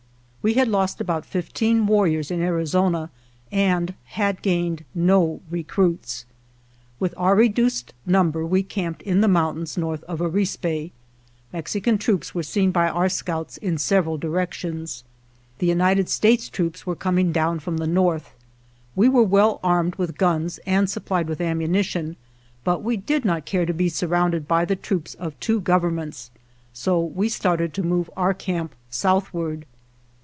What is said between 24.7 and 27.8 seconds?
troops of two governments, so we started